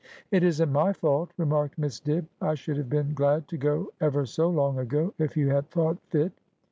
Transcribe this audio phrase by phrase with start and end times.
[0.31, 4.25] 'It isn't my fault,' remarked Miss Dibb;' I should have been glad to go ever
[4.25, 6.33] so long ago, if you had thought fit.'